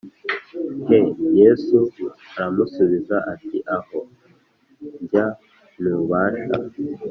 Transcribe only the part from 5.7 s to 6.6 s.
ntubasha